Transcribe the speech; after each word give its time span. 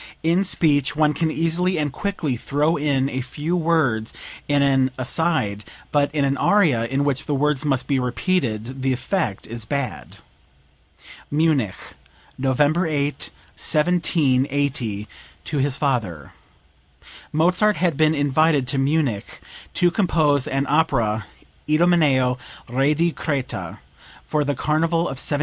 In 0.23 0.43
speech 0.43 0.95
one 0.95 1.13
can 1.13 1.29
easily 1.29 1.77
and 1.77 1.93
quickly 1.93 2.35
throw 2.35 2.75
in 2.75 3.07
a 3.07 3.21
few 3.21 3.55
words 3.55 4.13
in 4.47 4.63
an 4.63 4.89
aside; 4.97 5.63
but 5.91 6.09
in 6.15 6.25
an 6.25 6.37
aria, 6.37 6.85
in 6.87 7.03
which 7.03 7.27
the 7.27 7.35
words 7.35 7.63
must 7.63 7.85
be 7.85 7.99
repeated, 7.99 8.81
the 8.81 8.93
effect 8.93 9.45
is 9.45 9.63
bad." 9.63 10.17
(Munich, 11.29 11.77
November 12.35 12.87
8, 12.87 13.29
1780, 13.55 15.07
to 15.43 15.59
his 15.59 15.77
father. 15.77 16.33
Mozart 17.31 17.75
had 17.75 17.95
been 17.95 18.15
invited 18.15 18.65
to 18.69 18.79
Munich 18.79 19.39
to 19.75 19.91
compose 19.91 20.47
an 20.47 20.65
opera, 20.67 21.27
"Idomeneo, 21.69 22.39
Re 22.67 22.95
di 22.95 23.11
Creta," 23.11 23.77
for 24.25 24.43
the 24.43 24.55
carnival 24.55 25.01
of 25.01 25.19
1781. 25.21 25.39